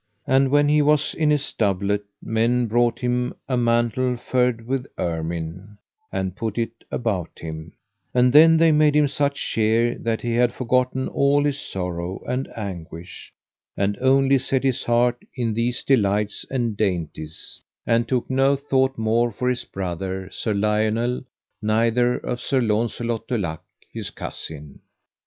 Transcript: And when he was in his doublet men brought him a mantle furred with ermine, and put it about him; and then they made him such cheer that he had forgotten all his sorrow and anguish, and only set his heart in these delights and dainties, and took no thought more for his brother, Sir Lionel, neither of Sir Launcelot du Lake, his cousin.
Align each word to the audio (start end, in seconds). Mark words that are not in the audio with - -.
And 0.25 0.49
when 0.49 0.67
he 0.67 0.81
was 0.81 1.13
in 1.13 1.29
his 1.29 1.53
doublet 1.53 2.01
men 2.23 2.65
brought 2.65 2.97
him 2.97 3.35
a 3.47 3.55
mantle 3.55 4.17
furred 4.17 4.65
with 4.65 4.87
ermine, 4.97 5.77
and 6.11 6.35
put 6.35 6.57
it 6.57 6.83
about 6.89 7.37
him; 7.37 7.73
and 8.11 8.33
then 8.33 8.57
they 8.57 8.71
made 8.71 8.95
him 8.95 9.07
such 9.07 9.35
cheer 9.35 9.93
that 9.99 10.23
he 10.23 10.33
had 10.33 10.53
forgotten 10.55 11.07
all 11.07 11.43
his 11.43 11.59
sorrow 11.59 12.23
and 12.27 12.49
anguish, 12.57 13.31
and 13.77 13.95
only 14.01 14.39
set 14.39 14.63
his 14.63 14.85
heart 14.85 15.21
in 15.35 15.53
these 15.53 15.83
delights 15.83 16.47
and 16.49 16.75
dainties, 16.75 17.61
and 17.85 18.07
took 18.07 18.27
no 18.27 18.55
thought 18.55 18.97
more 18.97 19.31
for 19.31 19.49
his 19.49 19.65
brother, 19.65 20.27
Sir 20.31 20.55
Lionel, 20.55 21.21
neither 21.61 22.15
of 22.17 22.41
Sir 22.41 22.59
Launcelot 22.59 23.27
du 23.27 23.37
Lake, 23.37 23.59
his 23.93 24.09
cousin. 24.09 24.79